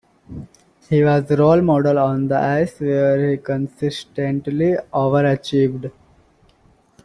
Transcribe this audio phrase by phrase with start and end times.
[0.89, 5.91] He was a role model on the ice where he consistently overachieved.